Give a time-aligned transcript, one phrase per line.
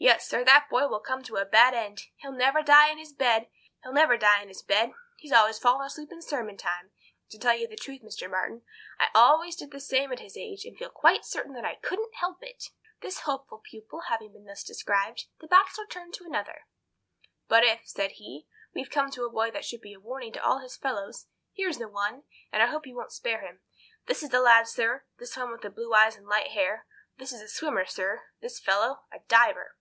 [0.00, 3.12] Yet, sir, that boy will come to a bad end; he'll never die in his
[3.12, 3.48] bed;
[5.16, 8.30] he's always falling asleep in sermon time—and to tell you the truth, Mr.
[8.30, 8.62] Marton,
[9.00, 12.14] I always did the same at his age, and feel quite certain that I couldn't
[12.14, 12.66] help it."
[13.00, 16.68] This hopeful pupil having been thus described, the Bachelor turned to another.
[17.48, 18.46] "But if," said he,
[18.76, 21.78] "we come to a boy that should be a warning to all his fellows, here's
[21.78, 22.22] the one,
[22.52, 23.62] and I hope you won't spare him.
[24.06, 26.86] This is the lad, sir—this one with the blue eyes and light hair.
[27.16, 29.74] This is a swimmer, sir—this fellow—a diver.